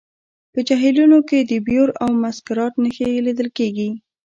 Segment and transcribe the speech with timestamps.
[0.53, 3.89] په جهیلونو کې د بیور او مسکرات نښې لیدل کیږي